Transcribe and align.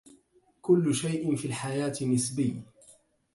كل 0.61 0.95
شيء 0.95 1.35
في 1.35 1.45
الحياة 1.47 1.93
نسبيّ. 2.01 2.61